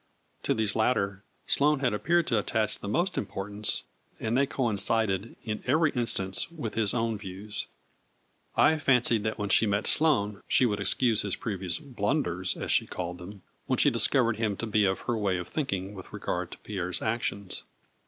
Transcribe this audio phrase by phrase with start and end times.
[0.41, 3.83] To these latter Sloane had appeared to attach the most importance,
[4.19, 7.67] and they coincided in every instance with his own views.
[8.57, 12.87] I fancied that when she met Sloane, she would excuse his previous" blunders" as she
[12.87, 16.49] called them, when she discovered him to be of her way of thinking with regard
[16.53, 17.61] to Pierre's ac tions.